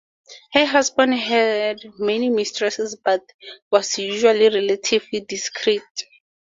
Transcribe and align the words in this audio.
Her 0.53 0.65
husband 0.65 1.13
had 1.13 1.79
many 1.99 2.31
mistresses, 2.31 2.95
but 2.95 3.21
was 3.69 3.99
usually 3.99 4.49
relatively 4.49 5.19
discreet. 5.19 5.83